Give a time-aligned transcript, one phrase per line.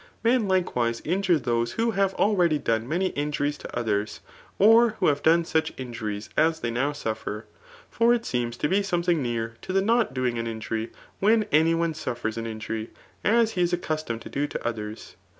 [0.23, 4.19] Men likewise injure those who have already done many injuries to oth^^
[4.57, 7.45] or who have done such injuries as th^y now suffer.
[7.91, 11.75] For it seems to be something near 1(0 the not doing an injury, when any
[11.75, 12.87] one suffers such aa isjury,
[13.23, 15.17] as he is accustomed to do to others.